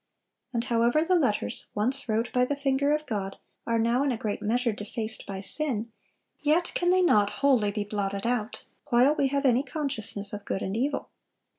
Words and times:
And 0.51 0.63
however 0.63 1.03
the 1.03 1.13
letters 1.13 1.67
once 1.75 2.09
wrote 2.09 2.33
by 2.33 2.43
the 2.43 2.55
finger 2.55 2.91
of 2.91 3.05
God 3.05 3.37
are 3.67 3.77
now 3.77 4.01
in 4.01 4.11
a 4.11 4.17
great 4.17 4.41
measure 4.41 4.71
defaced 4.71 5.27
by 5.27 5.41
sin, 5.41 5.91
yet 6.39 6.71
can 6.73 6.89
they 6.89 7.03
not 7.03 7.29
wholly 7.45 7.69
be 7.69 7.83
blotted 7.83 8.25
out, 8.25 8.63
while 8.87 9.13
we 9.13 9.27
have 9.27 9.45
any 9.45 9.61
consciousness 9.61 10.33
of 10.33 10.43
good 10.43 10.63
and 10.63 10.75
evil. 10.75 11.11